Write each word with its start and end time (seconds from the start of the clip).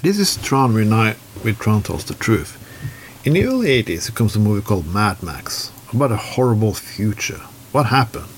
This 0.00 0.20
is 0.20 0.36
Tron 0.36 0.74
Reunite 0.74 1.16
with 1.42 1.58
Tron 1.58 1.82
Tells 1.82 2.04
the 2.04 2.14
Truth. 2.14 2.54
In 3.24 3.32
the 3.32 3.44
early 3.44 3.82
80s, 3.82 4.06
there 4.06 4.14
comes 4.14 4.36
a 4.36 4.38
movie 4.38 4.64
called 4.64 4.86
Mad 4.86 5.24
Max 5.24 5.72
about 5.92 6.12
a 6.12 6.16
horrible 6.16 6.72
future. 6.72 7.40
What 7.72 7.86
happened? 7.86 8.28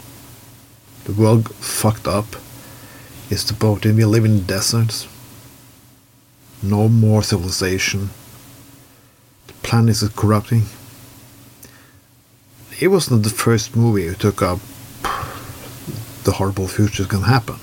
The 1.04 1.12
world 1.12 1.54
fucked 1.56 2.08
up. 2.08 2.36
It's 3.28 3.42
supposed 3.42 3.82
to 3.82 3.92
be 3.92 4.06
living 4.06 4.38
in 4.38 4.44
deserts. 4.44 5.06
No 6.62 6.88
more 6.88 7.22
civilization. 7.22 8.08
The 9.46 9.52
planet 9.62 10.00
is 10.02 10.08
corrupting. 10.16 10.62
It 12.80 12.88
wasn't 12.88 13.22
the 13.22 13.28
first 13.28 13.76
movie 13.76 14.06
who 14.06 14.14
took 14.14 14.40
up 14.40 14.60
the 16.24 16.32
horrible 16.32 16.68
future 16.68 17.02
is 17.02 17.08
to 17.10 17.18
happen 17.20 17.56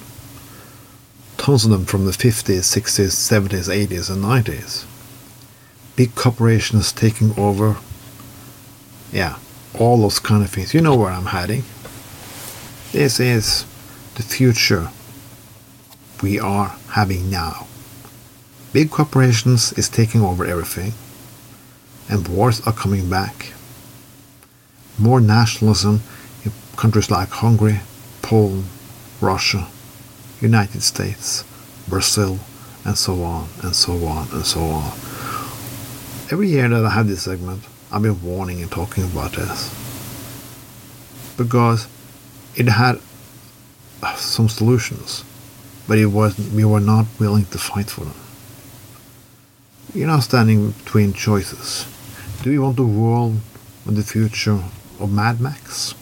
them 1.47 1.85
from 1.85 2.05
the 2.05 2.11
50s, 2.11 2.59
60s, 2.59 3.15
70s, 3.15 3.69
80s, 3.69 4.09
and 4.09 4.21
90s. 4.23 4.85
Big 5.95 6.13
corporations 6.13 6.91
taking 6.91 7.37
over. 7.39 7.77
Yeah, 9.13 9.37
all 9.79 9.97
those 10.01 10.19
kind 10.19 10.43
of 10.43 10.49
things. 10.49 10.73
You 10.73 10.81
know 10.81 10.95
where 10.97 11.09
I'm 11.09 11.27
heading. 11.27 11.63
This 12.91 13.19
is 13.21 13.65
the 14.15 14.23
future 14.23 14.89
we 16.21 16.37
are 16.37 16.75
having 16.89 17.29
now. 17.29 17.67
Big 18.73 18.91
corporations 18.91 19.71
is 19.73 19.87
taking 19.87 20.21
over 20.21 20.45
everything, 20.45 20.91
and 22.09 22.27
wars 22.27 22.59
are 22.67 22.73
coming 22.73 23.09
back. 23.09 23.53
More 24.99 25.21
nationalism 25.21 26.01
in 26.43 26.51
countries 26.75 27.09
like 27.09 27.29
Hungary, 27.29 27.79
Poland, 28.21 28.65
Russia, 29.21 29.67
United 30.41 30.81
States, 30.81 31.43
Brazil, 31.87 32.39
and 32.85 32.97
so 32.97 33.23
on, 33.23 33.49
and 33.63 33.75
so 33.75 34.05
on, 34.05 34.27
and 34.31 34.45
so 34.45 34.61
on. 34.61 34.91
Every 36.31 36.49
year 36.49 36.69
that 36.69 36.85
I 36.85 36.89
have 36.89 37.07
this 37.07 37.23
segment, 37.23 37.63
I've 37.91 38.01
been 38.01 38.21
warning 38.21 38.61
and 38.61 38.71
talking 38.71 39.03
about 39.03 39.33
this. 39.33 39.73
Because 41.37 41.87
it 42.55 42.67
had 42.67 42.99
some 44.15 44.49
solutions, 44.49 45.23
but 45.87 45.97
it 45.97 46.07
was 46.07 46.37
we 46.51 46.65
were 46.65 46.79
not 46.79 47.05
willing 47.19 47.45
to 47.45 47.57
fight 47.57 47.89
for 47.89 48.05
them. 48.05 48.15
You're 49.93 50.07
now 50.07 50.19
standing 50.19 50.71
between 50.71 51.13
choices. 51.13 51.87
Do 52.43 52.49
we 52.51 52.59
want 52.59 52.75
the 52.75 52.85
world 52.85 53.39
and 53.85 53.97
the 53.97 54.03
future 54.03 54.63
of 54.99 55.11
Mad 55.11 55.39
Max? 55.39 55.95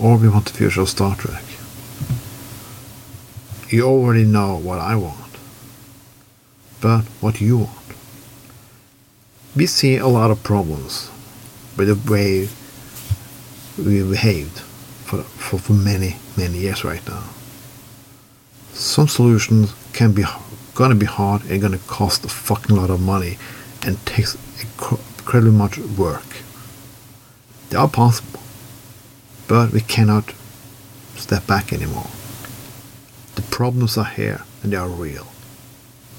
Or 0.00 0.16
we 0.16 0.28
want 0.28 0.46
the 0.46 0.52
future 0.52 0.80
of 0.80 0.88
Star 0.88 1.14
Trek? 1.14 1.42
You 3.70 3.84
already 3.84 4.24
know 4.24 4.56
what 4.56 4.80
I 4.80 4.96
want. 4.96 5.30
But 6.80 7.02
what 7.20 7.40
you 7.40 7.58
want? 7.58 7.94
We 9.54 9.66
see 9.66 9.96
a 9.96 10.08
lot 10.08 10.32
of 10.32 10.42
problems 10.42 11.08
with 11.76 11.86
the 11.86 12.10
way 12.10 12.48
we 13.78 14.02
behaved 14.02 14.58
for, 14.58 15.22
for, 15.22 15.58
for 15.58 15.72
many, 15.72 16.16
many 16.36 16.58
years 16.58 16.84
right 16.84 17.06
now. 17.06 17.22
Some 18.72 19.06
solutions 19.06 19.72
can 19.92 20.12
be 20.12 20.24
gonna 20.74 20.96
be 20.96 21.06
hard 21.06 21.44
and 21.44 21.62
gonna 21.62 21.78
cost 21.78 22.24
a 22.24 22.28
fucking 22.28 22.74
lot 22.74 22.90
of 22.90 23.00
money 23.00 23.38
and 23.86 24.04
takes 24.04 24.36
incredibly 24.60 25.52
much 25.52 25.78
work. 25.78 26.26
They 27.68 27.76
are 27.76 27.88
possible, 27.88 28.40
but 29.46 29.70
we 29.70 29.80
cannot 29.80 30.34
step 31.14 31.46
back 31.46 31.72
anymore. 31.72 32.10
The 33.40 33.56
problems 33.56 33.96
are 33.96 34.04
here 34.04 34.42
and 34.62 34.70
they 34.70 34.76
are 34.76 34.86
real. 34.86 35.26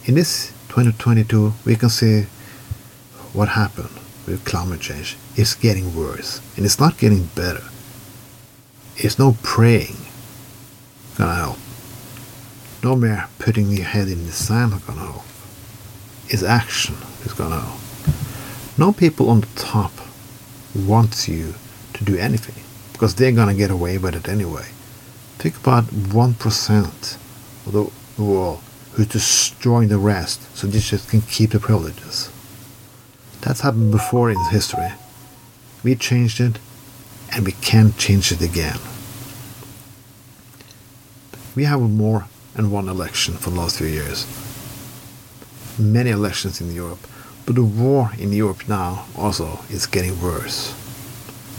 In 0.05 0.15
this 0.15 0.47
2022, 0.69 1.53
we 1.65 1.75
can 1.75 1.89
see 1.89 2.23
what 3.31 3.49
happened 3.49 3.91
with 4.25 4.43
climate 4.43 4.81
change. 4.81 5.17
It's 5.35 5.53
getting 5.53 5.95
worse 5.95 6.41
and 6.57 6.65
it's 6.65 6.79
not 6.79 6.97
getting 6.97 7.25
better. 7.35 7.63
It's 8.97 9.19
no 9.19 9.37
praying 9.43 9.97
gonna 11.15 11.35
help. 11.35 11.57
No 12.83 12.95
more 12.95 13.27
putting 13.37 13.69
your 13.69 13.85
head 13.85 14.07
in 14.07 14.25
the 14.25 14.31
sand 14.31 14.73
gonna 14.87 15.01
help. 15.01 15.23
It's 16.27 16.41
action 16.41 16.95
is 17.23 17.33
gonna 17.33 17.59
help. 17.59 17.81
No 18.79 18.91
people 18.93 19.29
on 19.29 19.41
the 19.41 19.47
top 19.55 19.91
wants 20.73 21.29
you 21.29 21.53
to 21.93 22.03
do 22.03 22.17
anything 22.17 22.63
because 22.93 23.13
they're 23.13 23.31
gonna 23.31 23.53
get 23.53 23.69
away 23.69 23.99
with 23.99 24.15
it 24.15 24.27
anyway. 24.27 24.65
Think 25.41 25.57
about 25.57 25.85
1% 25.85 27.17
of 27.65 27.73
the 27.73 28.23
world 28.23 28.59
who's 28.91 29.07
destroying 29.07 29.87
the 29.87 29.97
rest 29.97 30.39
so 30.55 30.67
they 30.67 30.77
just 30.77 31.09
can 31.09 31.21
keep 31.21 31.49
the 31.49 31.59
privileges. 31.59 32.29
That's 33.41 33.61
happened 33.61 33.91
before 33.91 34.29
in 34.29 34.37
history. 34.51 34.91
We 35.83 35.95
changed 35.95 36.39
it 36.39 36.59
and 37.33 37.43
we 37.43 37.53
can't 37.53 37.97
change 37.97 38.31
it 38.31 38.39
again. 38.39 38.77
We 41.55 41.63
have 41.63 41.81
more 41.81 42.27
than 42.53 42.69
one 42.69 42.87
election 42.87 43.33
for 43.33 43.49
the 43.49 43.55
last 43.55 43.79
few 43.79 43.87
years. 43.87 44.27
Many 45.79 46.11
elections 46.11 46.61
in 46.61 46.71
Europe, 46.71 47.07
but 47.47 47.55
the 47.55 47.63
war 47.63 48.11
in 48.19 48.31
Europe 48.31 48.69
now 48.69 49.07
also 49.17 49.61
is 49.71 49.87
getting 49.87 50.21
worse. 50.21 50.75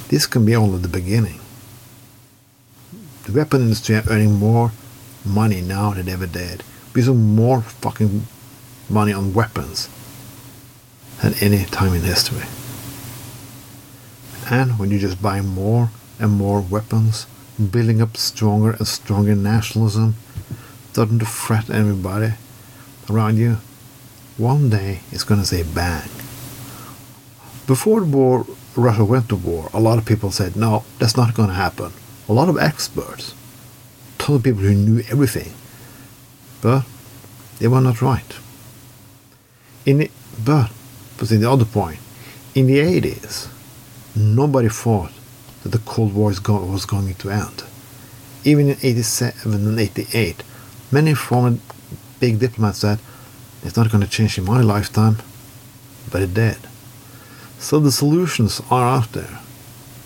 This 0.07 0.27
can 0.27 0.47
be 0.47 0.55
only 0.55 0.79
the 0.79 0.87
beginning 0.87 1.41
the 3.25 3.33
weapon 3.33 3.63
industry 3.63 3.95
are 3.95 4.05
earning 4.11 4.35
more 4.35 4.73
money 5.25 5.61
now 5.61 5.93
than 5.93 6.07
they 6.07 6.13
ever 6.13 6.27
did. 6.27 6.65
We 6.95 7.03
spend 7.03 7.37
more 7.37 7.63
fucking 7.63 8.27
money 8.91 9.13
on 9.13 9.33
weapons 9.33 9.89
than 11.21 11.35
any 11.41 11.65
time 11.67 11.95
in 11.95 12.03
history. 12.03 12.43
And 14.51 14.79
when 14.79 14.91
you 14.91 14.99
just 14.99 15.23
buy 15.23 15.41
more 15.41 15.91
and 16.19 16.33
more 16.33 16.61
weapons, 16.61 17.27
building 17.71 18.03
up 18.03 18.17
stronger 18.17 18.73
and 18.73 18.89
stronger 18.89 19.37
nationalism, 19.37 20.17
starting 20.93 21.21
to 21.21 21.25
threat 21.25 21.71
everybody 21.71 22.35
around 23.09 23.37
you, 23.37 23.59
one 24.37 24.69
day 24.69 25.01
it's 25.13 25.25
going 25.25 25.41
to 25.41 25.47
say 25.47 25.63
bang. 25.63 26.09
Before 27.69 28.01
the 28.01 28.07
war, 28.07 28.47
Russia 28.75 29.05
went 29.05 29.29
to 29.29 29.37
war, 29.37 29.71
a 29.73 29.79
lot 29.79 29.99
of 29.99 30.07
people 30.07 30.33
said, 30.33 30.57
no, 30.57 30.83
that's 30.99 31.17
not 31.17 31.35
going 31.35 31.49
to 31.49 31.55
happen 31.55 31.93
a 32.33 32.41
lot 32.41 32.49
of 32.49 32.57
experts, 32.57 33.35
told 34.17 34.43
people 34.43 34.63
who 34.63 34.75
knew 34.75 35.03
everything, 35.11 35.53
but 36.63 36.87
they 37.59 37.69
were 37.69 37.83
not 37.83 38.01
right. 38.01 38.33
In 39.85 39.99
the, 39.99 40.11
but, 40.43 40.71
but 41.19 41.31
in 41.31 41.43
the 41.43 41.51
other 41.51 41.67
point, 41.67 41.99
in 42.55 42.67
the 42.67 42.79
80s, 42.79 43.49
nobody 44.17 44.71
thought 44.71 45.13
that 45.63 45.73
the 45.73 45.79
Cold 45.81 46.15
War 46.15 46.29
was 46.29 46.87
going 46.87 47.15
to 47.15 47.31
end. 47.31 47.65
Even 48.45 48.71
in 48.71 48.79
87 48.83 49.53
and 49.53 49.79
88, 49.79 50.43
many 50.91 51.13
former 51.13 51.59
big 52.19 52.39
diplomats 52.39 52.79
said, 52.79 52.99
it's 53.63 53.77
not 53.77 53.91
going 53.91 54.03
to 54.03 54.11
change 54.11 54.39
in 54.39 54.45
my 54.45 54.63
lifetime, 54.63 55.19
but 56.11 56.23
it 56.23 56.33
did. 56.33 56.57
So 57.59 57.79
the 57.79 57.93
solutions 57.93 58.63
are 58.71 58.89
out 58.89 59.13
there. 59.13 59.39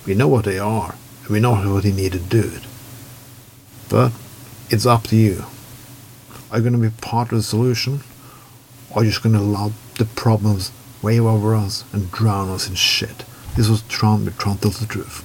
We 0.05 0.15
know 0.15 0.29
what 0.29 0.45
they 0.45 0.59
are 0.59 0.97
we 1.29 1.41
know 1.41 1.55
what 1.73 1.85
he 1.85 1.93
needed 1.93 2.31
to 2.31 2.43
do 2.43 2.51
it. 2.57 2.63
But 3.89 4.13
it's 4.71 4.87
up 4.87 5.05
to 5.05 5.17
you. 5.17 5.45
Are 6.51 6.59
you 6.59 6.63
going 6.63 6.81
to 6.81 6.91
be 6.91 6.95
part 7.01 7.33
of 7.33 7.39
the 7.39 7.43
solution? 7.43 8.01
Or 8.91 8.99
are 8.99 9.05
you 9.05 9.11
just 9.11 9.23
going 9.23 9.35
to 9.35 9.41
allow 9.41 9.73
the 9.99 10.05
problems 10.05 10.71
wave 11.03 11.25
over 11.25 11.55
us 11.55 11.85
and 11.93 12.11
drown 12.11 12.49
us 12.49 12.69
in 12.69 12.75
shit? 12.75 13.25
This 13.57 13.69
was 13.69 13.83
Tron 13.83 14.25
with 14.25 14.39
Tron 14.39 14.59
Tells 14.59 14.79
the 14.79 14.87
Truth. 14.87 15.25